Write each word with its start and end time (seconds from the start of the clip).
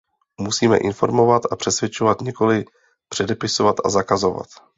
Musíme 0.39 0.77
informovat 0.77 1.41
a 1.51 1.55
přesvědčovat, 1.55 2.21
nikoli 2.21 2.65
předepisovat 3.11 3.75
a 3.85 3.89
zakazovat. 3.89 4.47